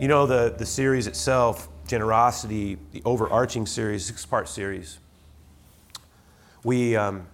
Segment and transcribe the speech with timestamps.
[0.00, 4.98] You know, the, the series itself, Generosity, the overarching series, six part series,
[6.64, 7.26] we, um,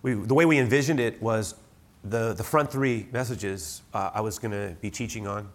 [0.00, 1.54] we, the way we envisioned it was
[2.02, 5.50] the, the front three messages uh, I was going to be teaching on.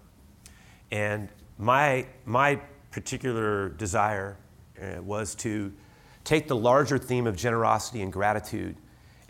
[0.91, 1.27] And
[1.57, 2.61] my, my
[2.91, 4.37] particular desire
[4.79, 5.73] uh, was to
[6.23, 8.75] take the larger theme of generosity and gratitude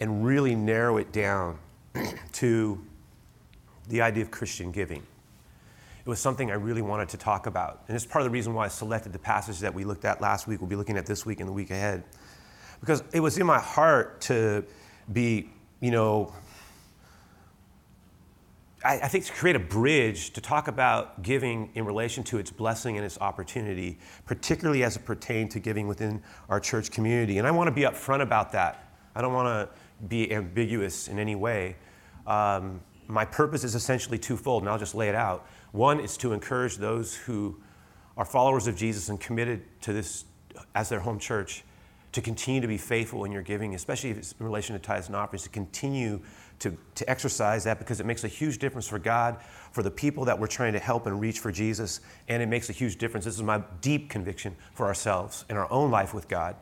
[0.01, 1.57] and really narrow it down
[2.33, 2.85] to
[3.87, 5.03] the idea of Christian giving.
[6.03, 7.83] It was something I really wanted to talk about.
[7.87, 10.19] And it's part of the reason why I selected the passage that we looked at
[10.19, 12.03] last week, we'll be looking at this week and the week ahead.
[12.79, 14.63] Because it was in my heart to
[15.13, 16.33] be, you know,
[18.83, 22.49] I, I think to create a bridge to talk about giving in relation to its
[22.49, 27.37] blessing and its opportunity, particularly as it pertained to giving within our church community.
[27.37, 28.91] And I want to be upfront about that.
[29.13, 31.75] I don't want to be ambiguous in any way.
[32.25, 35.47] Um, my purpose is essentially twofold, and I'll just lay it out.
[35.71, 37.61] One is to encourage those who
[38.17, 40.25] are followers of Jesus and committed to this
[40.75, 41.63] as their home church
[42.11, 45.07] to continue to be faithful in your giving, especially if it's in relation to tithes
[45.07, 46.19] and offerings, to continue
[46.59, 49.37] to, to exercise that because it makes a huge difference for God,
[49.71, 52.69] for the people that we're trying to help and reach for Jesus, and it makes
[52.69, 53.25] a huge difference.
[53.25, 56.57] This is my deep conviction for ourselves in our own life with God.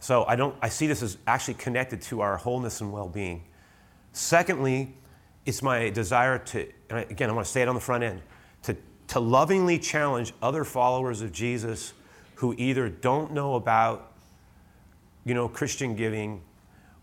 [0.00, 3.44] So I don't I see this as actually connected to our wholeness and well-being.
[4.12, 4.94] Secondly,
[5.46, 8.22] it's my desire to, again, I want to say it on the front end,
[8.64, 8.76] to,
[9.08, 11.92] to lovingly challenge other followers of Jesus
[12.34, 14.12] who either don't know about,
[15.24, 16.42] you know, Christian giving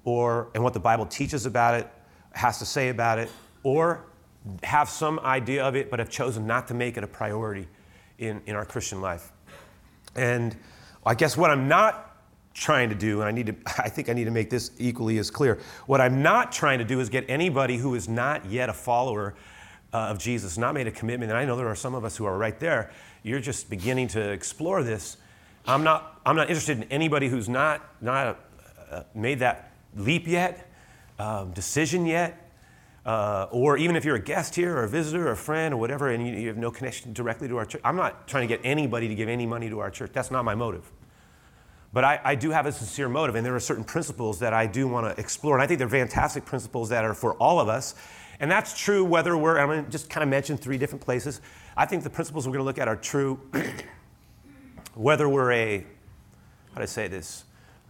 [0.04, 1.88] or, and what the Bible teaches about it,
[2.34, 3.30] has to say about it,
[3.64, 4.06] or
[4.64, 7.68] have some idea of it but have chosen not to make it a priority
[8.18, 9.32] in, in our Christian life.
[10.16, 10.56] And
[11.06, 12.18] I guess what I'm not
[12.54, 15.18] trying to do, and I need to, I think I need to make this equally
[15.18, 15.60] as clear.
[15.86, 19.36] What I'm not trying to do is get anybody who is not yet a follower
[19.94, 22.16] uh, of Jesus, not made a commitment, and I know there are some of us
[22.16, 22.92] who are right there.
[23.24, 25.18] You're just beginning to explore this.
[25.66, 28.40] I'm not, I'm not interested in anybody who's not, not
[28.92, 30.72] uh, made that leap yet,
[31.18, 32.46] um, decision yet.
[33.06, 35.78] Uh, or even if you're a guest here or a visitor or a friend or
[35.78, 38.56] whatever and you, you have no connection directly to our church, I'm not trying to
[38.56, 40.12] get anybody to give any money to our church.
[40.14, 40.92] That's not my motive.
[41.92, 44.68] But I, I, do have a sincere motive, and there are certain principles that I
[44.68, 45.56] do want to explore.
[45.56, 47.96] And I think they're fantastic principles that are for all of us.
[48.40, 51.42] And that's true whether we're, I'm going to just kind of mention three different places.
[51.76, 53.40] I think the principles we're going to look at are true
[54.96, 55.80] whether we're a,
[56.72, 57.44] how do I say this,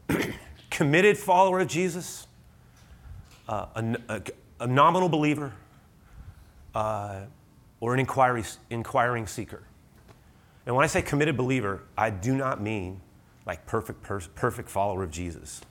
[0.70, 2.28] committed follower of Jesus,
[3.48, 4.22] uh, a, a,
[4.62, 5.54] a, nominal believer,
[6.74, 7.22] uh,
[7.80, 9.64] or an inquiry, inquiring seeker.
[10.66, 13.02] And when I say committed believer, I do not mean
[13.46, 15.62] like perfect, per- perfect follower of Jesus.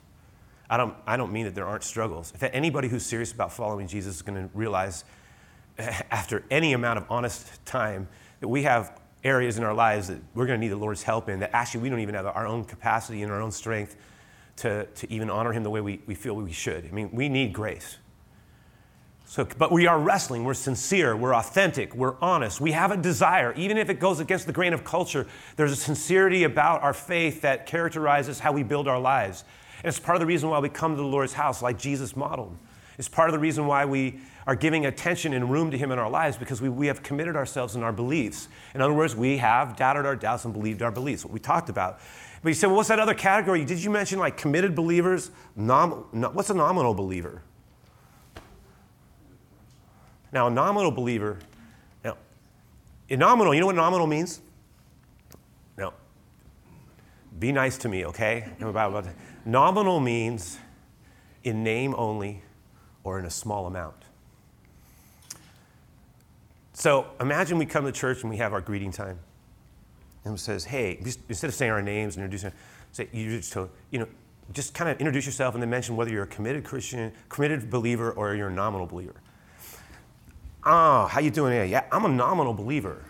[0.69, 2.31] I don't, I don't mean that there aren't struggles.
[2.35, 5.03] If anybody who's serious about following Jesus is going to realize
[5.77, 8.07] after any amount of honest time
[8.39, 11.27] that we have areas in our lives that we're going to need the Lord's help
[11.27, 13.95] in, that actually we don't even have our own capacity and our own strength
[14.57, 16.85] to, to even honor Him the way we, we feel we should.
[16.85, 17.97] I mean, we need grace.
[19.25, 22.59] So, but we are wrestling, we're sincere, we're authentic, we're honest.
[22.59, 25.75] We have a desire, even if it goes against the grain of culture, there's a
[25.75, 29.43] sincerity about our faith that characterizes how we build our lives.
[29.79, 32.15] And it's part of the reason why we come to the Lord's house like Jesus
[32.15, 32.55] modeled.
[32.97, 35.99] It's part of the reason why we are giving attention and room to Him in
[35.99, 38.49] our lives because we, we have committed ourselves in our beliefs.
[38.75, 41.69] In other words, we have doubted our doubts and believed our beliefs, what we talked
[41.69, 41.99] about.
[42.43, 43.63] But you said, well, what's that other category?
[43.63, 45.31] Did you mention like committed believers?
[45.55, 47.41] Nom- no, what's a nominal believer?
[50.31, 51.39] Now, a nominal believer,
[52.03, 52.17] now,
[53.09, 54.41] a nominal, you know what nominal means?
[57.39, 58.49] Be nice to me, okay?
[59.45, 60.59] Nominal means
[61.43, 62.43] in name only
[63.03, 63.95] or in a small amount.
[66.73, 69.19] So imagine we come to church and we have our greeting time.
[70.25, 70.99] And it says, hey,
[71.29, 72.51] instead of saying our names and introducing,
[72.91, 73.55] say, you just,
[73.89, 74.07] you know,
[74.51, 78.11] just kind of introduce yourself and then mention whether you're a committed Christian, committed believer,
[78.11, 79.15] or you're a nominal believer.
[80.65, 81.69] Oh, how you doing?
[81.69, 83.03] Yeah, I'm a nominal believer.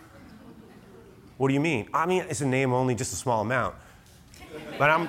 [1.36, 1.88] What do you mean?
[1.92, 3.74] I mean, it's a name only, just a small amount.
[4.78, 5.08] But I'm,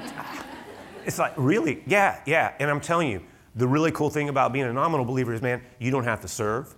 [1.05, 1.83] it's like, really?
[1.85, 2.53] Yeah, yeah.
[2.59, 3.21] And I'm telling you,
[3.55, 6.27] the really cool thing about being a nominal believer is, man, you don't have to
[6.27, 6.73] serve.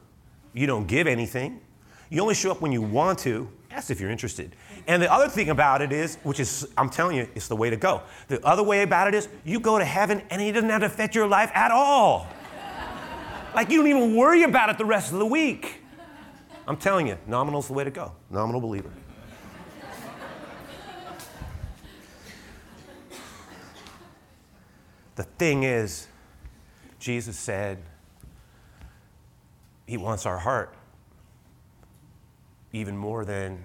[0.54, 1.62] You don't give anything.
[2.10, 3.50] You only show up when you want to.
[3.69, 4.56] That's if you're interested.
[4.88, 7.69] And the other thing about it is, which is, I'm telling you, it's the way
[7.69, 8.04] to go.
[8.27, 10.86] The other way about it is, you go to heaven and it doesn't have to
[10.86, 12.27] affect your life at all.
[13.56, 15.81] Like you don't even worry about it the rest of the week.
[16.68, 18.13] I'm telling you, nominal's the way to go.
[18.30, 18.92] Nominal believer.
[25.15, 26.07] The thing is,
[27.00, 27.80] Jesus said
[29.86, 30.75] he wants our heart.
[32.74, 33.63] even more than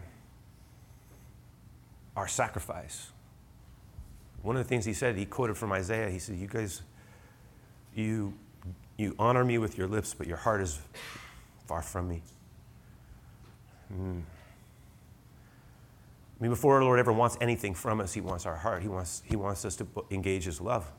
[2.15, 3.11] our sacrifice.
[4.43, 6.83] One of the things he said, he quoted from Isaiah, he said, You guys,
[7.95, 8.35] you,
[8.99, 10.79] you honor me with your lips, but your heart is
[11.67, 12.23] far from me.
[13.93, 14.23] Mm.
[16.39, 18.83] I mean, before our Lord ever wants anything from us, He wants our heart.
[18.83, 20.91] He wants, he wants us to engage His love.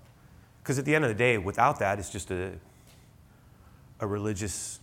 [0.70, 2.52] Because at the end of the day, without that, it's just a,
[4.00, 4.80] a religious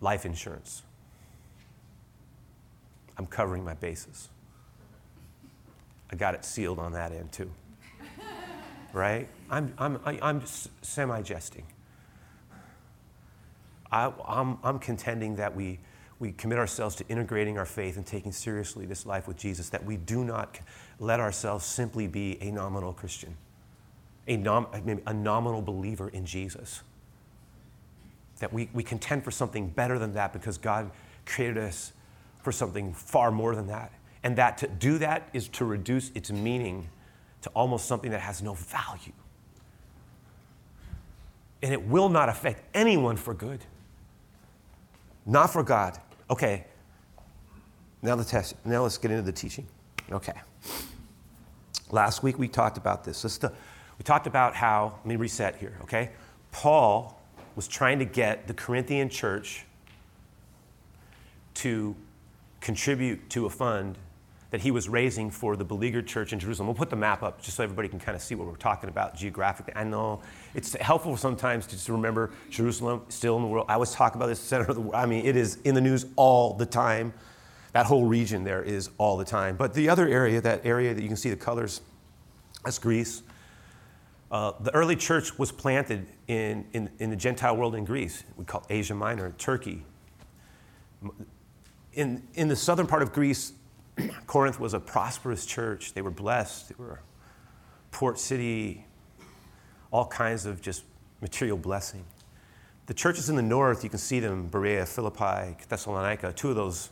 [0.00, 0.82] life insurance.
[3.18, 4.30] I'm covering my bases.
[6.10, 7.50] I got it sealed on that end too.
[8.94, 9.28] right?
[9.50, 10.42] I'm, I'm, I'm
[10.80, 11.66] semi jesting.
[13.90, 15.78] I'm, I'm contending that we,
[16.22, 19.84] we commit ourselves to integrating our faith and taking seriously this life with Jesus, that
[19.84, 20.56] we do not
[21.00, 23.36] let ourselves simply be a nominal Christian,
[24.28, 24.68] a, nom,
[25.04, 26.82] a nominal believer in Jesus.
[28.38, 30.92] That we, we contend for something better than that because God
[31.26, 31.92] created us
[32.44, 33.92] for something far more than that.
[34.22, 36.88] And that to do that is to reduce its meaning
[37.40, 39.12] to almost something that has no value.
[41.64, 43.64] And it will not affect anyone for good.
[45.26, 45.98] Not for God.
[46.32, 46.64] Okay.
[48.00, 49.66] Now let's, test, now let's get into the teaching.
[50.10, 50.32] Okay.
[51.90, 53.22] Last week we talked about this.
[53.22, 53.38] Let's,
[53.98, 56.08] we talked about how, let me reset here, okay?
[56.50, 57.20] Paul
[57.54, 59.66] was trying to get the Corinthian church
[61.52, 61.94] to
[62.62, 63.98] contribute to a fund
[64.52, 66.66] that he was raising for the beleaguered church in Jerusalem.
[66.66, 68.90] We'll put the map up just so everybody can kind of see what we're talking
[68.90, 69.72] about geographically.
[69.74, 70.20] I know
[70.54, 73.64] it's helpful sometimes to just remember Jerusalem still in the world.
[73.70, 74.94] I always talk about this center of the world.
[74.94, 77.14] I mean, it is in the news all the time.
[77.72, 79.56] That whole region there is all the time.
[79.56, 81.80] But the other area, that area that you can see the colors,
[82.62, 83.22] that's Greece.
[84.30, 88.22] Uh, the early church was planted in, in, in, the Gentile world in Greece.
[88.36, 89.82] We call Asia Minor, Turkey.
[91.94, 93.52] In, in the southern part of Greece,
[94.26, 95.94] Corinth was a prosperous church.
[95.94, 96.68] They were blessed.
[96.68, 96.98] They were a
[97.90, 98.86] port city,
[99.90, 100.84] all kinds of just
[101.20, 102.04] material blessing.
[102.86, 106.32] The churches in the north, you can see them Berea, Philippi, Thessalonica.
[106.32, 106.90] Two of those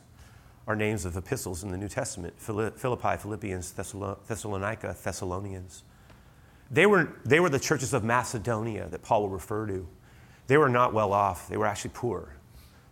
[0.67, 5.82] are names of epistles in the New Testament Philippi, Philippians, Thessalonica, Thessalonians.
[6.70, 9.88] They were, they were the churches of Macedonia that Paul will refer to.
[10.46, 12.37] They were not well off, they were actually poor.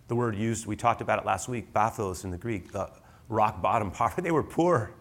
[0.09, 2.87] The word used, we talked about it last week, bathos in the Greek, uh,
[3.29, 4.23] rock bottom poverty.
[4.23, 4.93] They were poor.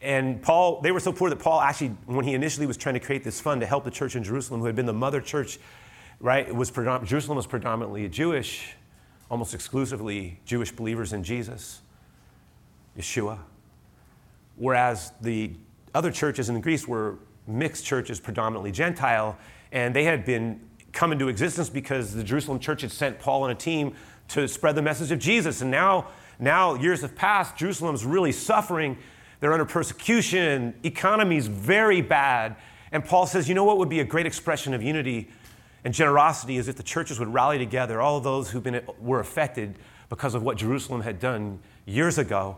[0.00, 3.00] And Paul, they were so poor that Paul actually, when he initially was trying to
[3.00, 5.58] create this fund to help the church in Jerusalem, who had been the mother church,
[6.20, 6.46] right?
[6.46, 8.74] It was Jerusalem was predominantly Jewish,
[9.30, 11.80] almost exclusively Jewish believers in Jesus,
[12.98, 13.38] Yeshua.
[14.56, 15.52] Whereas the
[15.94, 19.38] other churches in Greece were mixed churches, predominantly Gentile,
[19.72, 20.60] and they had been
[20.92, 23.94] come into existence because the Jerusalem church had sent Paul and a team
[24.28, 25.60] to spread the message of Jesus.
[25.60, 26.08] And now,
[26.38, 28.98] now years have passed, Jerusalem's really suffering.
[29.40, 32.56] They're under persecution, economy's very bad.
[32.92, 35.28] And Paul says, you know what would be a great expression of unity
[35.84, 38.62] and generosity is if the churches would rally together, all those who
[38.98, 39.78] were affected
[40.08, 42.56] because of what Jerusalem had done years ago.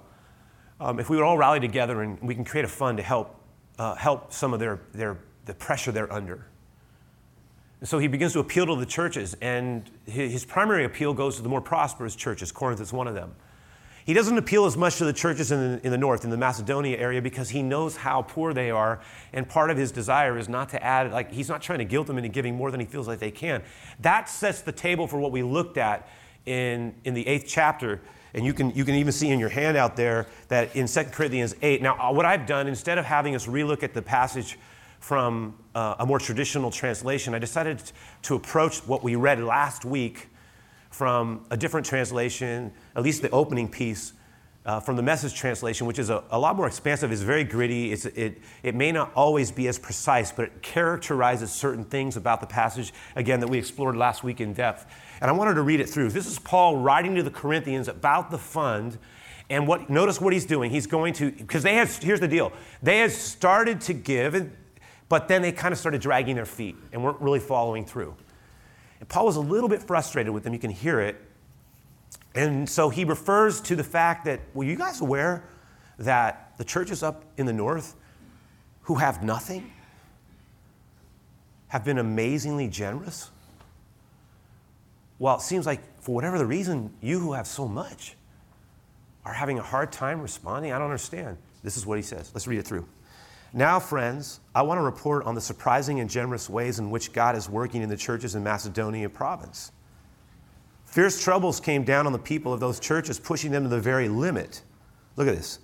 [0.78, 3.36] Um, if we would all rally together and we can create a fund to help
[3.78, 6.46] uh, help some of their, their, the pressure they're under.
[7.80, 11.42] And so he begins to appeal to the churches, and his primary appeal goes to
[11.42, 12.50] the more prosperous churches.
[12.50, 13.34] Corinth is one of them.
[14.06, 16.36] He doesn't appeal as much to the churches in the, in the north, in the
[16.36, 19.00] Macedonia area, because he knows how poor they are.
[19.32, 22.06] And part of his desire is not to add, like, he's not trying to guilt
[22.06, 23.64] them into giving more than he feels like they can.
[23.98, 26.08] That sets the table for what we looked at
[26.46, 28.00] in, in the eighth chapter
[28.36, 31.56] and you can, you can even see in your handout there that in 2 Corinthians
[31.62, 34.58] 8, now uh, what I've done, instead of having us relook at the passage
[35.00, 37.82] from uh, a more traditional translation, I decided
[38.22, 40.28] to approach what we read last week
[40.96, 44.14] from a different translation, at least the opening piece,
[44.64, 47.92] uh, from the message translation, which is a, a, lot more expansive, it's very gritty.
[47.92, 52.40] It's, it, it may not always be as precise, but it characterizes certain things about
[52.40, 54.86] the passage, again, that we explored last week in depth.
[55.20, 56.12] And I wanted to read it through.
[56.12, 58.96] This is Paul writing to the Corinthians about the fund.
[59.50, 60.70] And what, notice what he's doing.
[60.70, 62.52] He's going to, because they had, here's the deal.
[62.82, 64.50] They had started to give,
[65.10, 68.16] but then they kind of started dragging their feet and weren't really following through.
[69.00, 70.52] And Paul was a little bit frustrated with them.
[70.52, 71.16] You can hear it.
[72.34, 75.44] And so he refers to the fact that, were you guys aware
[75.98, 77.94] that the churches up in the north
[78.82, 79.72] who have nothing
[81.68, 83.30] have been amazingly generous?
[85.18, 88.16] Well, it seems like for whatever the reason, you who have so much
[89.24, 90.72] are having a hard time responding.
[90.72, 91.38] I don't understand.
[91.62, 92.30] This is what he says.
[92.34, 92.86] Let's read it through.
[93.56, 97.34] Now, friends, I want to report on the surprising and generous ways in which God
[97.34, 99.72] is working in the churches in Macedonia province.
[100.84, 104.10] Fierce troubles came down on the people of those churches, pushing them to the very
[104.10, 104.60] limit.
[105.16, 105.60] Look at this.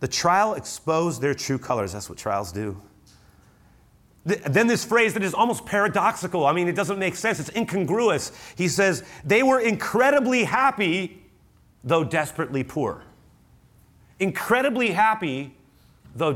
[0.00, 1.92] The trial exposed their true colors.
[1.92, 2.80] That's what trials do.
[4.24, 6.46] Then this phrase that is almost paradoxical.
[6.46, 7.38] I mean, it doesn't make sense.
[7.38, 8.32] It's incongruous.
[8.56, 11.22] He says, they were incredibly happy,
[11.84, 13.02] though desperately poor.
[14.18, 15.54] Incredibly happy,
[16.16, 16.32] though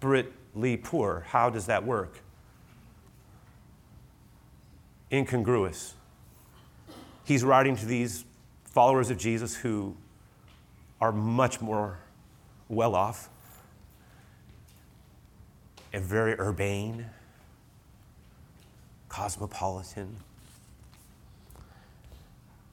[0.00, 1.24] desperately poor.
[1.28, 2.20] How does that work?
[5.12, 5.94] Incongruous.
[7.24, 8.24] He's writing to these
[8.64, 9.96] followers of Jesus who
[11.00, 11.98] are much more
[12.68, 13.28] well off
[15.92, 17.06] and very urbane,
[19.08, 20.16] cosmopolitan.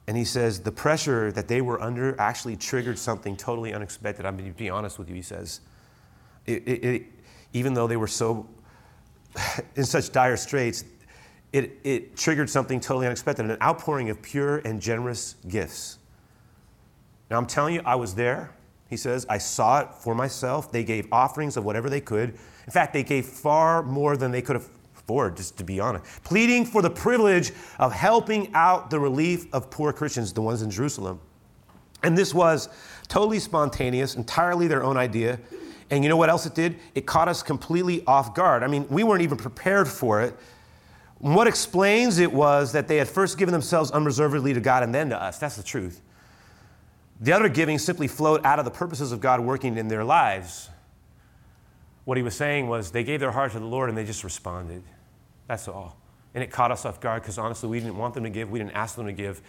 [0.06, 4.24] And he says the pressure that they were under actually triggered something totally unexpected.
[4.24, 5.60] I'm going to be honest with you, he says.
[6.46, 7.06] It, it,
[7.52, 8.48] even though they were so
[9.76, 10.84] in such dire straits,
[11.52, 15.98] it, it triggered something totally unexpected an outpouring of pure and generous gifts.
[17.30, 18.54] Now, I'm telling you, I was there.
[18.88, 20.72] He says, I saw it for myself.
[20.72, 22.30] They gave offerings of whatever they could.
[22.30, 26.64] In fact, they gave far more than they could afford, just to be honest, pleading
[26.64, 31.20] for the privilege of helping out the relief of poor Christians, the ones in Jerusalem.
[32.02, 32.68] And this was
[33.08, 35.38] totally spontaneous, entirely their own idea.
[35.90, 36.78] And you know what else it did?
[36.94, 38.62] It caught us completely off guard.
[38.62, 40.34] I mean, we weren't even prepared for it.
[41.18, 45.08] What explains it was that they had first given themselves unreservedly to God and then
[45.10, 45.38] to us.
[45.38, 46.00] That's the truth.
[47.20, 50.70] The other giving simply flowed out of the purposes of God working in their lives
[52.08, 54.24] what he was saying was they gave their heart to the Lord and they just
[54.24, 54.82] responded.
[55.46, 55.94] That's all.
[56.34, 58.50] And it caught us off guard because honestly, we didn't want them to give.
[58.50, 59.42] We didn't ask them to give.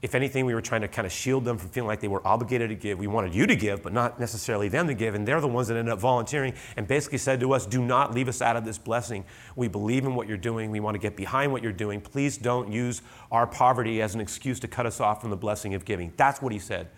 [0.00, 2.24] If anything, we were trying to kind of shield them from feeling like they were
[2.24, 3.00] obligated to give.
[3.00, 5.16] We wanted you to give, but not necessarily them to give.
[5.16, 8.14] And they're the ones that ended up volunteering and basically said to us, Do not
[8.14, 9.24] leave us out of this blessing.
[9.56, 10.70] We believe in what you're doing.
[10.70, 12.00] We want to get behind what you're doing.
[12.00, 13.02] Please don't use
[13.32, 16.12] our poverty as an excuse to cut us off from the blessing of giving.
[16.16, 16.88] That's what he said.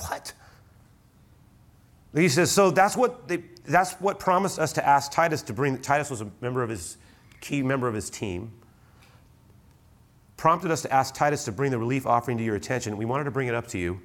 [0.00, 0.34] What?
[2.14, 5.78] He says, so that's what, they, that's what promised us to ask Titus to bring.
[5.80, 6.98] Titus was a member of his,
[7.40, 8.52] key member of his team.
[10.36, 12.96] Prompted us to ask Titus to bring the relief offering to your attention.
[12.96, 14.00] We wanted to bring it up to you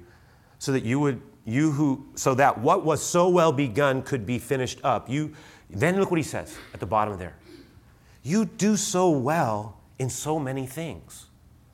[0.58, 4.38] so that you would, you who, so that what was so well begun could be
[4.38, 5.10] finished up.
[5.10, 5.34] You,
[5.68, 7.36] then look what he says at the bottom of there.
[8.22, 11.26] You do so well in so many things.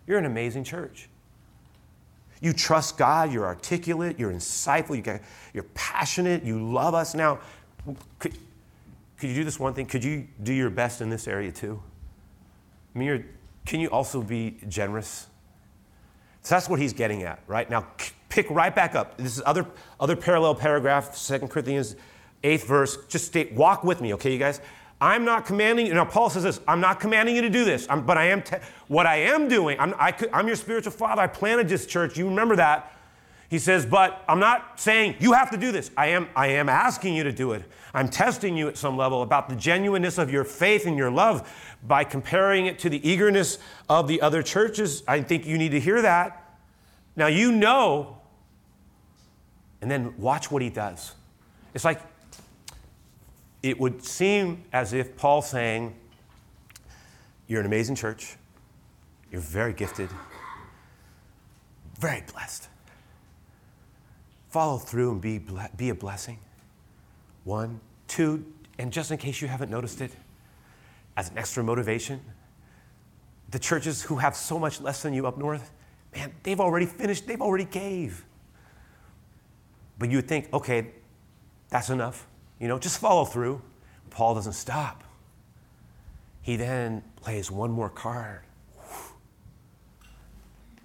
[0.06, 1.08] You're an amazing church.
[2.40, 5.22] You trust God, you're articulate, you're insightful, you get,
[5.52, 7.14] you're passionate, you love us.
[7.14, 7.40] Now,
[8.18, 8.38] could,
[9.18, 9.86] could you do this one thing?
[9.86, 11.82] Could you do your best in this area too?
[12.94, 13.24] I mean,
[13.68, 15.26] can you also be generous?
[16.40, 17.68] So that's what he's getting at, right?
[17.68, 17.86] Now,
[18.30, 19.18] pick right back up.
[19.18, 19.66] This is other,
[20.00, 21.94] other parallel paragraph, Second Corinthians
[22.42, 22.98] 8th verse.
[23.08, 24.62] Just stay, walk with me, okay, you guys?
[25.02, 25.92] I'm not commanding you.
[25.92, 28.40] Now, Paul says this I'm not commanding you to do this, I'm, but I am,
[28.40, 28.56] te-
[28.88, 31.20] what I am doing, I'm, I I'm your spiritual father.
[31.20, 32.16] I planted this church.
[32.16, 32.97] You remember that.
[33.48, 35.90] He says, but I'm not saying you have to do this.
[35.96, 37.64] I am, I am asking you to do it.
[37.94, 41.50] I'm testing you at some level about the genuineness of your faith and your love
[41.82, 45.02] by comparing it to the eagerness of the other churches.
[45.08, 46.58] I think you need to hear that.
[47.16, 48.18] Now, you know,
[49.80, 51.12] and then watch what he does.
[51.72, 52.02] It's like
[53.62, 55.94] it would seem as if Paul's saying,
[57.46, 58.36] You're an amazing church,
[59.32, 60.10] you're very gifted,
[61.98, 62.68] very blessed.
[64.48, 65.40] Follow through and be,
[65.76, 66.38] be a blessing.
[67.44, 68.44] One, two,
[68.78, 70.12] and just in case you haven't noticed it,
[71.16, 72.20] as an extra motivation,
[73.50, 75.70] the churches who have so much less than you up north,
[76.14, 78.24] man, they've already finished, they've already gave.
[79.98, 80.92] But you would think, okay,
[81.70, 82.26] that's enough.
[82.60, 83.60] You know, just follow through.
[84.10, 85.04] Paul doesn't stop.
[86.40, 88.40] He then plays one more card.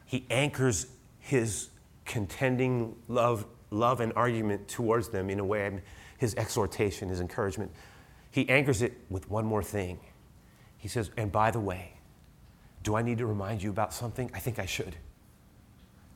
[0.05, 0.88] He anchors
[1.20, 1.70] his
[2.06, 5.82] contending love, love and argument towards them in a way, and
[6.18, 7.72] his exhortation, his encouragement.
[8.32, 10.00] He anchors it with one more thing.
[10.78, 11.94] He says, and by the way,
[12.82, 14.30] do I need to remind you about something?
[14.34, 14.96] I think I should.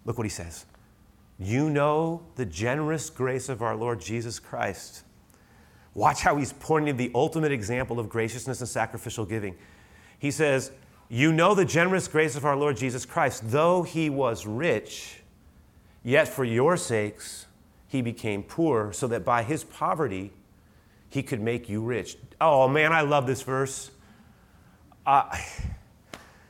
[0.05, 0.65] Look what he says.
[1.39, 5.03] You know the generous grace of our Lord Jesus Christ
[5.97, 9.55] Watch how he's pointing the ultimate example of graciousness and sacrificial giving.
[10.19, 10.71] He says,
[11.09, 13.49] You know the generous grace of our Lord Jesus Christ.
[13.49, 15.23] Though he was rich,
[16.07, 17.47] yet for your sakes
[17.85, 20.31] he became poor, so that by his poverty
[21.09, 22.17] he could make you rich.
[22.39, 23.91] Oh man, I love this verse.
[25.05, 25.37] Uh,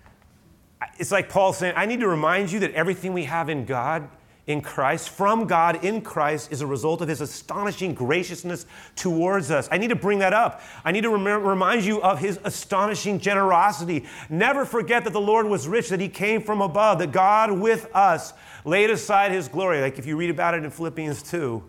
[0.99, 4.07] it's like Paul saying, I need to remind you that everything we have in God
[4.47, 9.67] in Christ, from God in Christ, is a result of his astonishing graciousness towards us.
[9.71, 10.61] I need to bring that up.
[10.85, 14.05] I need to rem- remind you of his astonishing generosity.
[14.29, 17.93] Never forget that the Lord was rich, that he came from above, that God with
[17.93, 18.33] us
[18.67, 19.81] laid aside his glory.
[19.81, 21.63] Like if you read about it in Philippians 2,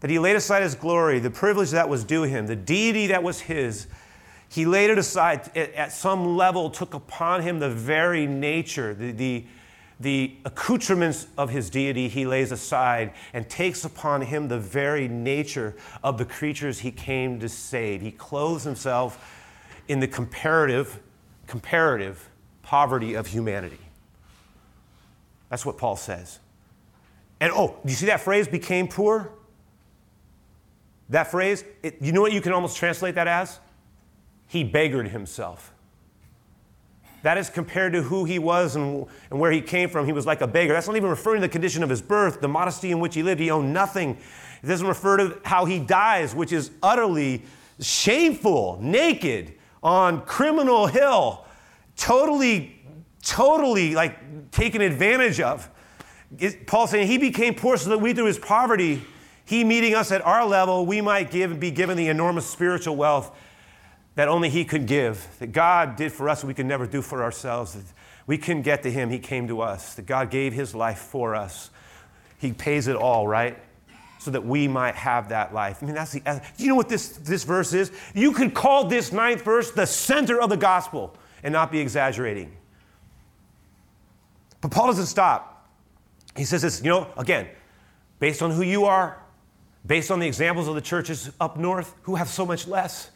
[0.00, 3.22] that he laid aside his glory, the privilege that was due him, the deity that
[3.22, 3.86] was his.
[4.48, 9.44] He laid it aside at some level, took upon him the very nature, the, the
[10.00, 15.76] the accoutrements of his deity he lays aside and takes upon him the very nature
[16.02, 18.00] of the creatures he came to save.
[18.00, 19.36] He clothes himself
[19.88, 21.00] in the comparative,
[21.46, 22.30] comparative
[22.62, 23.89] poverty of humanity.
[25.50, 26.38] That's what Paul says.
[27.40, 29.32] And oh, do you see that phrase, became poor?
[31.10, 33.58] That phrase, it, you know what you can almost translate that as?
[34.46, 35.72] He beggared himself.
[37.22, 40.06] That is compared to who he was and, and where he came from.
[40.06, 40.72] He was like a beggar.
[40.72, 43.22] That's not even referring to the condition of his birth, the modesty in which he
[43.22, 43.40] lived.
[43.40, 44.16] He owned nothing.
[44.62, 47.42] It doesn't refer to how he dies, which is utterly
[47.80, 51.46] shameful, naked, on criminal hill,
[51.96, 52.79] totally,
[53.22, 55.68] totally like taken advantage of.
[56.66, 59.02] Paul saying he became poor so that we, through his poverty,
[59.44, 62.96] he meeting us at our level, we might give and be given the enormous spiritual
[62.96, 63.36] wealth
[64.14, 67.22] that only He could give, that God did for us we could never do for
[67.22, 67.76] ourselves.
[68.26, 71.34] We couldn't get to Him, He came to us, that God gave His life for
[71.34, 71.70] us.
[72.38, 73.58] He pays it all, right?
[74.18, 75.82] So that we might have that life.
[75.82, 76.20] I mean, that's the.
[76.20, 77.90] Do you know what this, this verse is?
[78.14, 82.54] You could call this ninth verse the center of the gospel and not be exaggerating.
[84.60, 85.68] But Paul doesn't stop.
[86.36, 87.48] He says this, you know, again,
[88.18, 89.22] based on who you are,
[89.86, 93.10] based on the examples of the churches up north who have so much less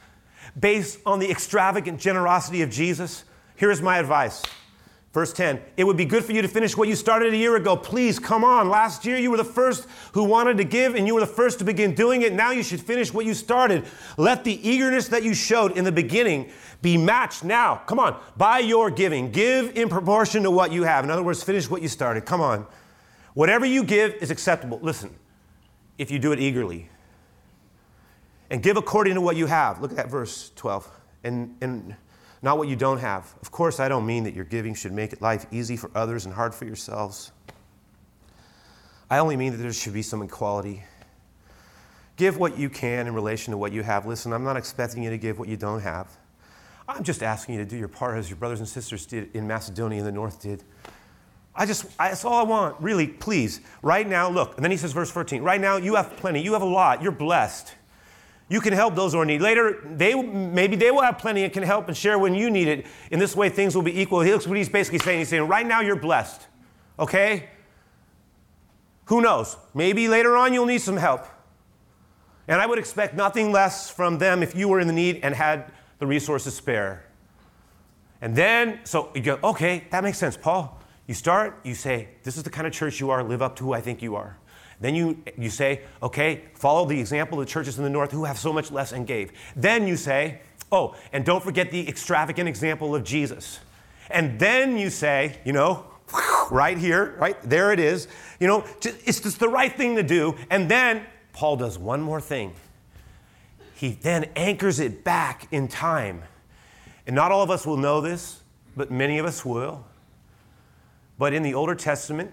[0.59, 3.25] based on the extravagant generosity of Jesus,
[3.57, 4.43] here's my advice.
[5.15, 7.55] Verse 10 It would be good for you to finish what you started a year
[7.55, 7.77] ago.
[7.77, 8.69] Please, come on.
[8.69, 11.61] Last year you were the first who wanted to give, and you were the first
[11.61, 12.33] to begin doing it.
[12.33, 13.87] Now you should finish what you started.
[14.19, 16.51] Let the eagerness that you showed in the beginning
[16.83, 17.77] be matched now.
[17.87, 19.31] Come on, by your giving.
[19.31, 21.05] Give in proportion to what you have.
[21.05, 22.27] In other words, finish what you started.
[22.27, 22.67] Come on.
[23.35, 24.81] Whatever you give is acceptable.
[24.83, 25.15] Listen,
[25.97, 26.89] if you do it eagerly
[28.51, 29.81] and give according to what you have.
[29.81, 30.91] Look at that verse 12.
[31.23, 31.97] And, and
[32.45, 33.35] not what you don't have.
[33.41, 36.35] Of course, I don't mean that your giving should make life easy for others and
[36.35, 37.33] hard for yourselves.
[39.09, 40.83] I only mean that there should be some equality.
[42.17, 44.05] Give what you can in relation to what you have.
[44.05, 46.15] Listen, I'm not expecting you to give what you don't have.
[46.87, 49.49] I'm just asking you to do your part as your brothers and sisters did in
[49.49, 50.63] Macedonia and the north did.
[51.55, 53.63] I just, I, that's all I want, really, please.
[53.81, 54.57] Right now, look.
[54.57, 57.03] And then he says, verse 14, right now you have plenty, you have a lot,
[57.03, 57.75] you're blessed.
[58.49, 59.41] You can help those who are in need.
[59.41, 62.69] Later, they, maybe they will have plenty and can help and share when you need
[62.69, 62.87] it.
[63.11, 64.21] In this way, things will be equal.
[64.21, 65.21] He looks what he's basically saying.
[65.21, 66.47] He's saying, right now you're blessed.
[66.99, 67.49] Okay?
[69.07, 69.57] Who knows?
[69.73, 71.27] Maybe later on you'll need some help.
[72.47, 75.35] And I would expect nothing less from them if you were in the need and
[75.35, 77.07] had the resources spare.
[78.21, 80.81] And then, so you go, okay, that makes sense, Paul.
[81.07, 83.65] You start, you say, this is the kind of church you are, live up to
[83.65, 84.39] who I think you are.
[84.81, 88.25] Then you, you say, okay, follow the example of the churches in the north who
[88.25, 89.33] have so much less and gave.
[89.57, 90.41] Then you say,
[90.73, 93.61] oh, and don't forget the extravagant example of Jesus.
[94.11, 95.85] And then you say, you know,
[96.51, 98.09] right here, right there it is.
[98.41, 100.37] You know, it's just the right thing to do.
[100.51, 102.55] And then Paul does one more thing.
[103.75, 106.23] He then anchors it back in time.
[107.07, 108.43] And not all of us will know this,
[108.77, 109.85] but many of us will.
[111.19, 112.33] But in the Older Testament,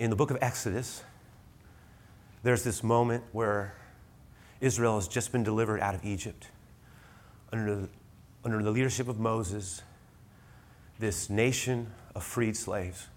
[0.00, 1.04] in the book of Exodus,
[2.42, 3.74] there's this moment where
[4.62, 6.48] Israel has just been delivered out of Egypt.
[7.52, 7.88] Under the,
[8.42, 9.82] under the leadership of Moses,
[10.98, 13.08] this nation of freed slaves,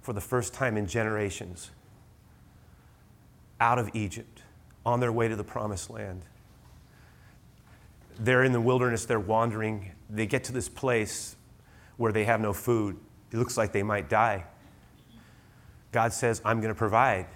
[0.00, 1.70] for the first time in generations,
[3.60, 4.40] out of Egypt,
[4.86, 6.22] on their way to the promised land.
[8.18, 9.92] They're in the wilderness, they're wandering.
[10.08, 11.36] They get to this place
[11.98, 12.96] where they have no food.
[13.32, 14.46] It looks like they might die.
[15.92, 17.26] God says, I'm going to provide.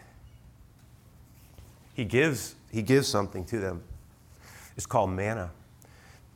[1.94, 3.82] He gives, he gives something to them.
[4.76, 5.50] It's called manna.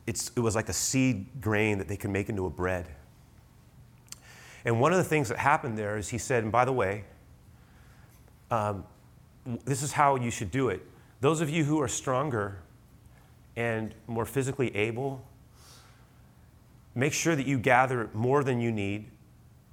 [0.05, 2.87] It's, it was like a seed grain that they could make into a bread.
[4.65, 7.03] And one of the things that happened there is he said, and by the way,
[8.51, 8.83] um,
[9.65, 10.85] this is how you should do it.
[11.21, 12.59] Those of you who are stronger
[13.55, 15.25] and more physically able,
[16.95, 19.05] make sure that you gather more than you need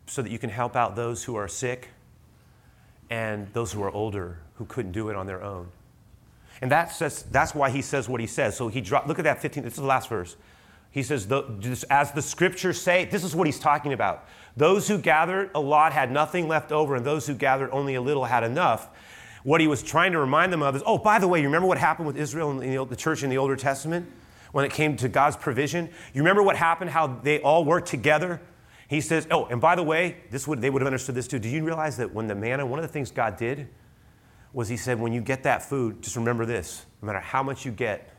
[0.06, 1.90] so that you can help out those who are sick
[3.14, 5.68] and those who are older who couldn't do it on their own.
[6.60, 8.56] And that says, that's why he says what he says.
[8.56, 10.34] So he dropped, look at that 15, this is the last verse.
[10.90, 11.28] He says,
[11.90, 14.28] as the scriptures say, this is what he's talking about.
[14.56, 18.00] Those who gathered a lot had nothing left over, and those who gathered only a
[18.00, 18.88] little had enough.
[19.44, 21.68] What he was trying to remind them of is, oh, by the way, you remember
[21.68, 24.10] what happened with Israel and the, the church in the Older Testament
[24.52, 25.88] when it came to God's provision?
[26.14, 28.40] You remember what happened, how they all worked together?
[28.88, 31.38] He says, oh, and by the way, this would, they would have understood this too.
[31.38, 33.68] Do you realize that when the manna, one of the things God did
[34.52, 37.64] was he said, when you get that food, just remember this no matter how much
[37.64, 38.10] you get,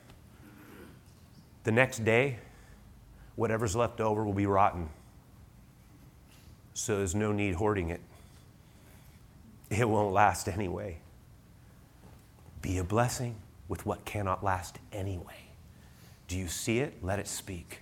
[1.64, 2.38] the next day,
[3.36, 4.90] whatever's left over will be rotten.
[6.74, 8.02] So there's no need hoarding it.
[9.70, 11.00] It won't last anyway.
[12.62, 13.36] Be a blessing
[13.68, 15.50] with what cannot last anyway.
[16.28, 17.04] Do you see it?
[17.04, 17.82] Let it speak.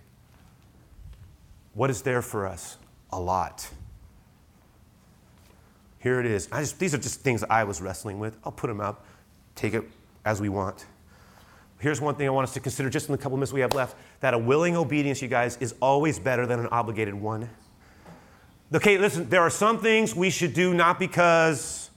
[1.74, 2.78] What is there for us?
[3.12, 3.70] A lot.
[6.00, 6.48] Here it is.
[6.48, 8.38] Just, these are just things I was wrestling with.
[8.44, 9.06] I'll put them up,
[9.56, 9.84] take it
[10.26, 10.86] as we want.
[11.80, 13.74] Here's one thing I want us to consider just in the couple minutes we have
[13.74, 17.50] left that a willing obedience, you guys, is always better than an obligated one.
[18.74, 21.90] Okay, listen, there are some things we should do not because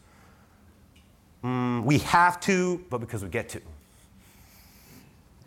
[1.43, 3.61] mm, we have to, but because we get to.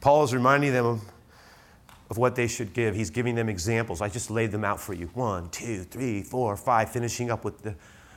[0.02, 1.02] Paul is reminding them
[2.10, 2.96] of what they should give.
[2.96, 4.02] He's giving them examples.
[4.02, 5.08] I just laid them out for you.
[5.14, 7.76] One, two, three, four, five, finishing up with the,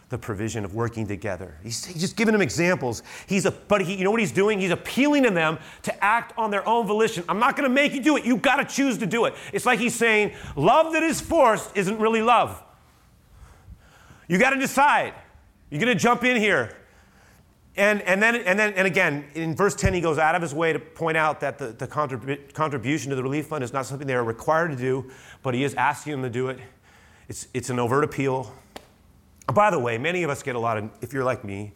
[0.09, 1.59] the provision of working together.
[1.63, 3.03] He's, he's just giving them examples.
[3.27, 4.61] He's a, but he, you know what he's doing?
[4.61, 7.23] He's appealing to them to act on their own volition.
[7.29, 8.25] I'm not going to make you do it.
[8.25, 9.35] You've got to choose to do it.
[9.53, 12.63] It's like he's saying, love that is forced isn't really love.
[14.27, 15.13] You got to decide.
[15.69, 16.77] You're going to jump in here.
[17.77, 20.55] And, and, then, and then, and again, in verse 10, he goes out of his
[20.55, 23.87] way to point out that the, the contrib- contribution to the relief fund is not
[23.87, 25.11] something they are required to do,
[25.43, 26.59] but he is asking them to do it.
[27.29, 28.53] It's, it's an overt appeal.
[29.47, 31.73] By the way, many of us get a lot of, if you're like me,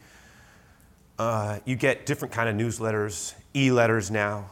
[1.19, 4.51] uh, you get different kind of newsletters, e-letters now,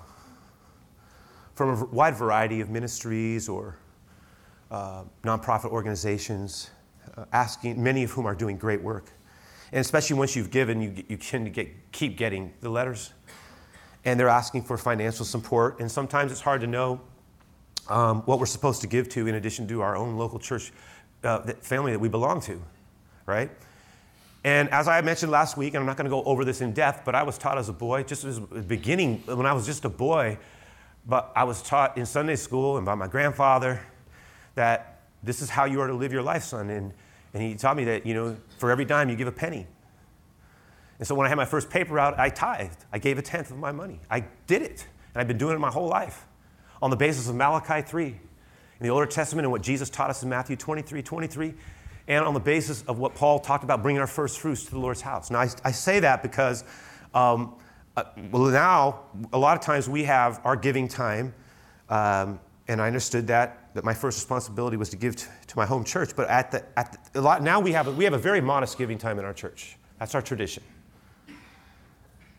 [1.55, 3.77] from a wide variety of ministries or
[4.71, 6.71] uh, nonprofit organizations,
[7.17, 9.11] uh, asking, many of whom are doing great work.
[9.75, 13.13] And especially once you've given, you, you tend to get, keep getting the letters.
[14.05, 15.81] And they're asking for financial support.
[15.81, 17.01] And sometimes it's hard to know
[17.89, 20.73] um, what we're supposed to give to in addition to our own local church
[21.25, 22.63] uh, family that we belong to,
[23.27, 23.51] right?
[24.45, 26.73] And as I mentioned last week, and I'm not going to go over this in
[26.73, 29.85] depth, but I was taught as a boy, just as beginning, when I was just
[29.85, 30.39] a boy,
[31.05, 33.85] but I was taught in Sunday school and by my grandfather
[34.55, 36.71] that this is how you are to live your life, son.
[36.71, 36.93] And
[37.35, 39.67] and he taught me that, you know, for every dime you give a penny.
[40.99, 42.85] And so when I had my first paper out, I tithed.
[42.93, 44.01] I gave a tenth of my money.
[44.09, 44.87] I did it.
[45.13, 46.27] And I've been doing it my whole life
[46.81, 48.17] on the basis of Malachi 3 in
[48.81, 51.55] the Older Testament and what Jesus taught us in Matthew 23 23,
[52.07, 54.79] and on the basis of what Paul talked about bringing our first fruits to the
[54.79, 55.31] Lord's house.
[55.31, 56.65] Now, I, I say that because,
[57.15, 57.55] um,
[57.97, 59.01] uh, well, now,
[59.33, 61.35] a lot of times we have our giving time,
[61.89, 65.67] um, and I understood that that my first responsibility was to give to, to my
[65.67, 66.17] home church.
[66.17, 68.41] But at the, at the, a lot, now we have, a, we have a very
[68.41, 69.77] modest giving time in our church.
[69.99, 70.63] That's our tradition.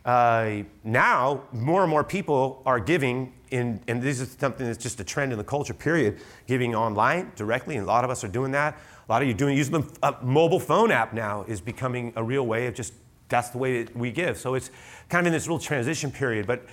[0.06, 5.00] Uh, now, more and more people are giving, in, and this is something that's just
[5.00, 8.28] a trend in the culture, period, giving online directly, and a lot of us are
[8.28, 8.78] doing that.
[9.08, 12.24] A lot of you doing using the uh, mobile phone app now is becoming a
[12.24, 12.94] real way of just
[13.28, 14.38] that's the way that we give.
[14.38, 14.70] So it's
[15.10, 16.46] kind of in this real transition period.
[16.46, 16.66] But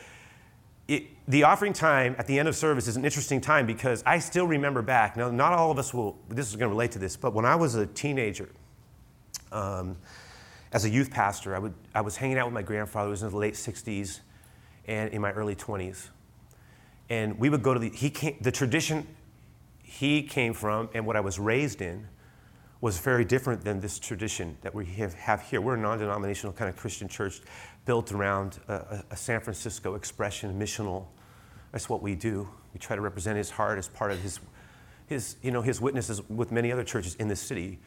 [0.88, 4.18] it, the offering time at the end of service is an interesting time because I
[4.18, 5.16] still remember back.
[5.16, 7.44] Now, not all of us will, this is going to relate to this, but when
[7.44, 8.48] I was a teenager,
[9.52, 9.96] um,
[10.72, 13.22] as a youth pastor, I, would, I was hanging out with my grandfather, who was
[13.22, 14.20] in the late 60s
[14.86, 16.08] and in my early 20s.
[17.10, 19.06] And we would go to the, he came, the tradition
[19.82, 22.08] he came from and what I was raised in
[22.80, 25.60] was very different than this tradition that we have, have here.
[25.60, 27.40] We're a non denominational kind of Christian church
[27.84, 31.06] built around a, a, San Francisco expression, missional.
[31.72, 32.48] That's what we do.
[32.72, 34.40] We try to represent his heart as part of his,
[35.06, 37.78] his, you know, his witnesses with many other churches in this city.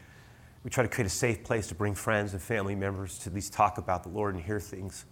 [0.64, 3.36] We try to create a safe place to bring friends and family members to at
[3.36, 5.06] least talk about the Lord and hear things.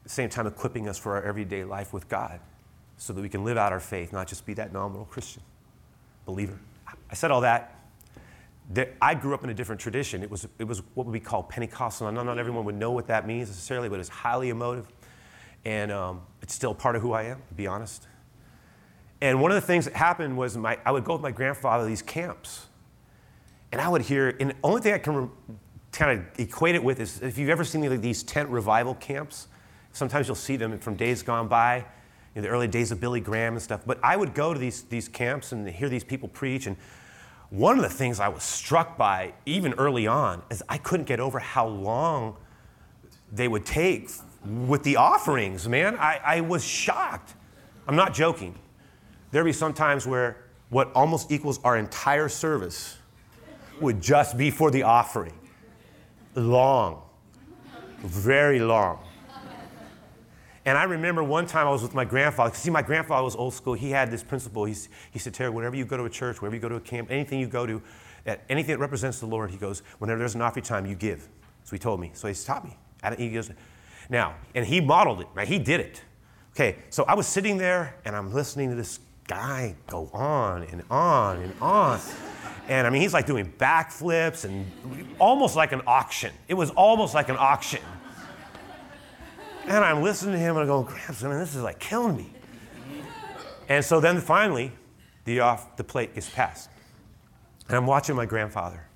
[0.00, 2.40] At the same time, equipping us for our everyday life with God
[2.96, 5.42] so that we can live out our faith, not just be that nominal Christian
[6.26, 6.58] believer.
[7.10, 7.83] I said all that
[9.02, 10.22] I grew up in a different tradition.
[10.22, 12.10] It was, it was what we call Pentecostal.
[12.10, 14.88] Not, not everyone would know what that means necessarily, but it's highly emotive.
[15.64, 18.06] And um, it's still part of who I am, to be honest.
[19.20, 21.84] And one of the things that happened was my, I would go with my grandfather
[21.84, 22.66] to these camps.
[23.72, 25.28] And I would hear, and the only thing I can re-
[25.92, 29.48] kind of equate it with is if you've ever seen these tent revival camps,
[29.92, 31.84] sometimes you'll see them from days gone by,
[32.34, 33.82] in the early days of Billy Graham and stuff.
[33.86, 36.66] But I would go to these, these camps and hear these people preach.
[36.66, 36.76] And
[37.54, 41.20] one of the things I was struck by, even early on, is I couldn't get
[41.20, 42.36] over how long
[43.30, 44.10] they would take
[44.44, 45.96] with the offerings, man.
[45.96, 47.34] I, I was shocked.
[47.86, 48.56] I'm not joking.
[49.30, 50.36] There'd be some times where
[50.70, 52.98] what almost equals our entire service
[53.80, 55.34] would just be for the offering.
[56.34, 57.02] Long,
[57.98, 58.98] very long.
[60.66, 62.54] And I remember one time I was with my grandfather.
[62.54, 63.74] See, my grandfather was old school.
[63.74, 64.64] He had this principle.
[64.64, 66.80] He's, he said, Terry, whenever you go to a church, wherever you go to a
[66.80, 67.82] camp, anything you go to,
[68.48, 71.28] anything that represents the Lord, he goes, whenever there's an offering time, you give.
[71.64, 72.12] So he told me.
[72.14, 72.76] So he taught me.
[73.18, 73.50] He goes,
[74.08, 75.46] now, and he modeled it, right?
[75.46, 76.02] He did it.
[76.52, 80.82] Okay, so I was sitting there and I'm listening to this guy go on and
[80.88, 82.00] on and on.
[82.68, 84.64] And I mean, he's like doing backflips and
[85.18, 86.32] almost like an auction.
[86.48, 87.80] It was almost like an auction.
[89.66, 92.16] And I'm listening to him and I go, Gramps, I mean, this is like killing
[92.16, 92.30] me.
[93.68, 94.72] And so then finally,
[95.24, 96.68] the off the plate gets passed.
[97.68, 98.86] And I'm watching my grandfather.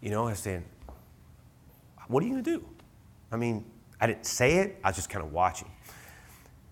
[0.00, 0.64] You know, I'm saying,
[2.08, 2.64] what are you gonna do?
[3.30, 3.64] I mean,
[4.00, 5.70] I didn't say it, I was just kind of watching.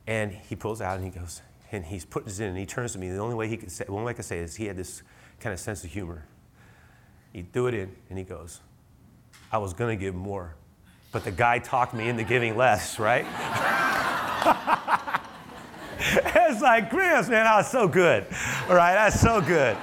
[0.07, 2.93] And he pulls out and he goes, and he's putting this in and he turns
[2.93, 3.11] to me.
[3.11, 4.77] The only way he could say, the only way I could say is he had
[4.77, 5.03] this
[5.39, 6.27] kind of sense of humor.
[7.33, 8.61] He threw it in and he goes,
[9.53, 10.57] I was gonna give more,
[11.13, 13.25] but the guy talked me into giving less, right?
[15.99, 18.27] it's like, Gramps, man, that was so good.
[18.69, 19.77] All right, that's so good.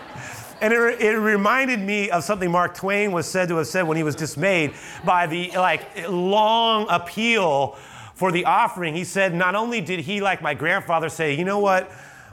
[0.61, 3.97] And it, it reminded me of something Mark Twain was said to have said when
[3.97, 4.73] he was dismayed
[5.05, 7.77] by the like long appeal
[8.15, 8.95] for the offering.
[8.95, 11.91] He said, not only did he, like my grandfather, say, you know what,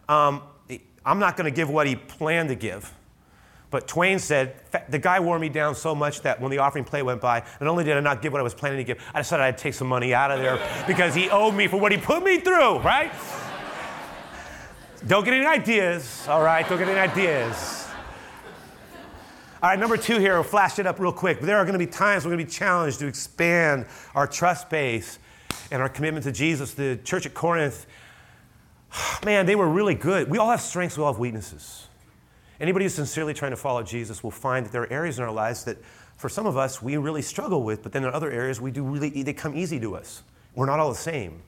[0.09, 0.43] um,
[1.05, 2.91] I'm not going to give what he planned to give.
[3.75, 4.55] But Twain said,
[4.89, 7.69] the guy wore me down so much that when the offering plate went by, not
[7.69, 9.75] only did I not give what I was planning to give, I decided I'd take
[9.75, 12.79] some money out of there because he owed me for what he put me through,
[12.79, 13.11] right?
[15.09, 16.69] Don't get any ideas, all right?
[16.69, 17.89] Don't get any ideas.
[19.61, 21.41] All right, number two here, we'll flash it up real quick.
[21.41, 24.71] There are going to be times we're going to be challenged to expand our trust
[24.71, 25.19] base
[25.73, 26.75] and our commitment to Jesus.
[26.75, 27.87] The church at Corinth,
[29.25, 30.31] man, they were really good.
[30.31, 31.89] We all have strengths, we all have weaknesses.
[32.65, 35.31] Anybody who's sincerely trying to follow Jesus will find that there are areas in our
[35.31, 35.77] lives that,
[36.17, 38.71] for some of us, we really struggle with, but then there are other areas, we
[38.71, 40.23] do really, they come easy to us.
[40.55, 41.43] We're not all the same.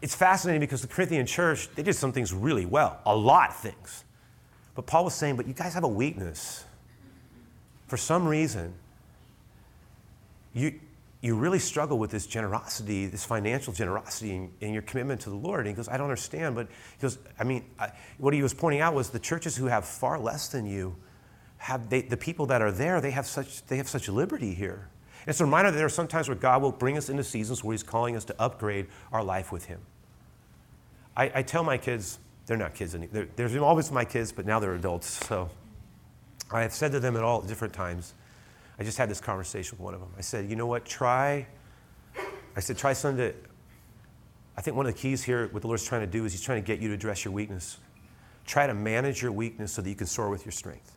[0.00, 3.56] It's fascinating because the Corinthian church, they did some things really well, a lot of
[3.56, 4.04] things.
[4.76, 6.64] But Paul was saying, but you guys have a weakness.
[7.88, 8.74] For some reason,
[10.52, 10.78] you,
[11.24, 15.60] you really struggle with this generosity, this financial generosity in, your commitment to the Lord.
[15.60, 16.54] And he goes, I don't understand.
[16.54, 19.64] But he goes, I mean, I, what he was pointing out was the churches who
[19.64, 20.94] have far less than you,
[21.56, 24.90] have they, the people that are there, they have such, they have such liberty here.
[25.22, 27.64] And it's a reminder that there are sometimes where God will bring us into seasons
[27.64, 29.80] where he's calling us to upgrade our life with him.
[31.16, 33.28] I, I tell my kids, they're not kids anymore.
[33.34, 35.24] They're, always my kids, but now they're adults.
[35.26, 35.48] So
[36.50, 38.12] I have said to them at all different times,
[38.78, 40.10] I just had this conversation with one of them.
[40.18, 41.46] I said, you know what, try,
[42.56, 43.34] I said, try something to,
[44.56, 46.42] I think one of the keys here, what the Lord's trying to do is He's
[46.42, 47.78] trying to get you to address your weakness.
[48.46, 50.96] Try to manage your weakness so that you can soar with your strength.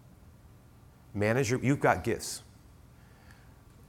[1.14, 2.44] Manage your, you've got gifts.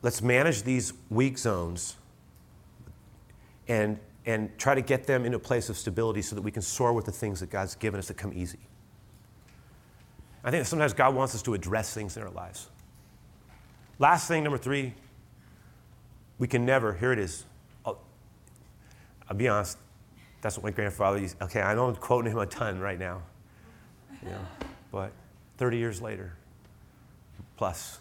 [0.00, 1.96] Let's manage these weak zones
[3.66, 6.62] and, and try to get them into a place of stability so that we can
[6.62, 8.60] soar with the things that God's given us that come easy.
[10.44, 12.68] I think sometimes God wants us to address things in our lives.
[13.98, 14.94] Last thing, number three,
[16.38, 17.44] we can never, here it is.
[17.84, 17.98] I'll,
[19.28, 19.78] I'll be honest,
[20.40, 21.40] that's what my grandfather used.
[21.42, 23.22] Okay, I know I'm quoting him a ton right now,
[24.22, 24.40] you know,
[24.92, 25.12] but
[25.56, 26.32] 30 years later,
[27.56, 27.98] plus.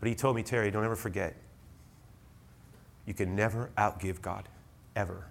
[0.00, 1.34] But he told me, Terry, don't ever forget,
[3.06, 4.46] you can never outgive God,
[4.94, 5.24] ever.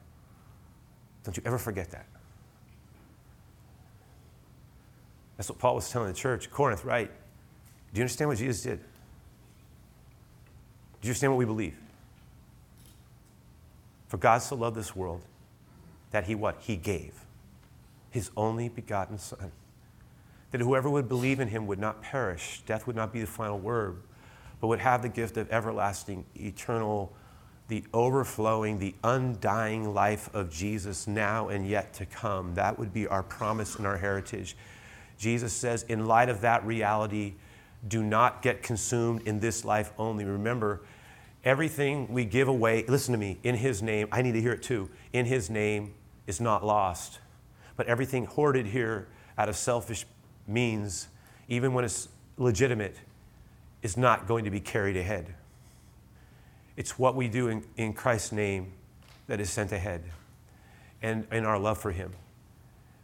[1.24, 2.08] Don't you ever forget that.
[5.38, 7.12] That's what Paul was telling the church, Corinth, right?
[7.94, 8.80] Do you understand what Jesus did?
[11.08, 11.78] Do you understand what we believe?
[14.10, 15.22] For God so loved this world
[16.12, 16.58] that he what?
[16.60, 17.14] He gave
[18.12, 19.54] his only begotten Son.
[20.52, 23.58] That whoever would believe in him would not perish, death would not be the final
[23.58, 24.02] word,
[24.60, 27.14] but would have the gift of everlasting, eternal,
[27.70, 32.54] the overflowing, the undying life of Jesus now and yet to come.
[32.56, 34.58] That would be our promise and our heritage.
[35.18, 37.36] Jesus says, in light of that reality,
[37.88, 40.26] do not get consumed in this life only.
[40.26, 40.82] Remember,
[41.48, 44.62] everything we give away, listen to me, in His name, I need to hear it
[44.62, 45.94] too, in His name
[46.28, 47.20] is not lost.
[47.78, 49.08] But everything hoarded here
[49.38, 50.06] out of selfish
[50.46, 51.08] means,
[51.48, 52.98] even when it's legitimate,
[53.82, 55.34] is not going to be carried ahead.
[56.76, 58.74] It's what we do in, in Christ's name
[59.28, 60.04] that is sent ahead
[61.02, 62.12] and in our love for Him.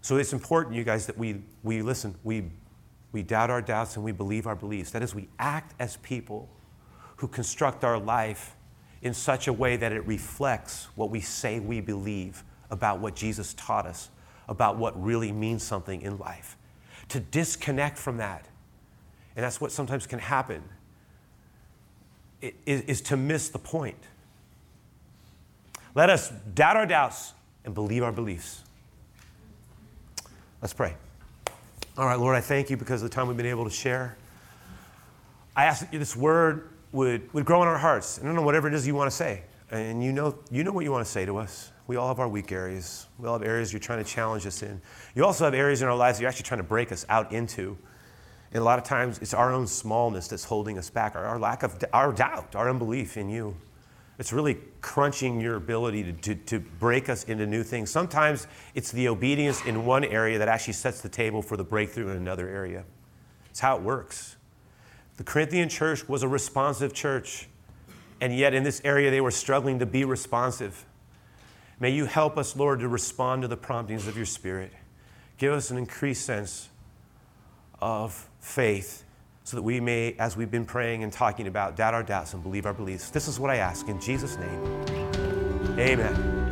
[0.02, 2.50] So it's important, you guys, that we, we listen, we
[3.14, 4.90] we doubt our doubts and we believe our beliefs.
[4.90, 6.50] That is, we act as people
[7.24, 8.54] who construct our life
[9.02, 13.54] in such a way that it reflects what we say we believe about what Jesus
[13.54, 14.10] taught us
[14.50, 16.58] about what really means something in life,
[17.08, 18.46] to disconnect from that.
[19.38, 20.64] And that's what sometimes can happen,
[22.42, 24.04] is, is to miss the point.
[25.96, 27.32] Let us doubt our doubts
[27.64, 28.64] and believe our beliefs.
[30.62, 30.94] Let's pray.
[31.98, 34.18] All right, Lord, I thank you because of the time we've been able to share.
[35.56, 38.18] I ask that this word would, would grow in our hearts.
[38.18, 39.44] And I don't know, whatever it is you want to say.
[39.72, 41.72] And you know, you know what you want to say to us.
[41.88, 43.08] We all have our weak areas.
[43.20, 44.80] We all have areas you're trying to challenge us in.
[45.16, 47.78] You also have areas in our lives you're actually trying to break us out into.
[48.54, 51.40] And a lot of times it's our own smallness that's holding us back, our, our
[51.40, 53.58] lack of our doubt, our unbelief in you.
[54.20, 57.90] It's really crunching your ability to, to, to, break us into new things.
[57.90, 62.10] Sometimes it's the obedience in one area that actually sets the table for the breakthrough
[62.10, 62.86] in another area.
[63.50, 64.36] It's how it works.
[65.18, 67.48] The Corinthian church was a responsive church,
[68.20, 70.86] and yet in this area they were struggling to be responsive.
[71.80, 74.72] May you help us, Lord, to respond to the promptings of your Spirit.
[75.38, 76.70] Give us an increased sense
[77.82, 79.04] of faith
[79.44, 82.42] so that we may, as we've been praying and talking about, doubt our doubts and
[82.42, 83.10] believe our beliefs.
[83.10, 84.86] This is what I ask in Jesus' name.
[85.78, 86.43] Amen.